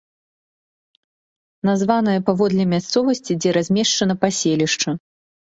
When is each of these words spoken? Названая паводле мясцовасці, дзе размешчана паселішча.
Названая 1.69 2.17
паводле 2.29 2.63
мясцовасці, 2.73 3.39
дзе 3.45 3.49
размешчана 3.59 4.15
паселішча. 4.25 4.89